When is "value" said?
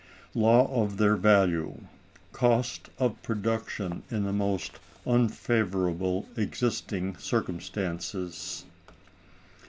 1.15-1.81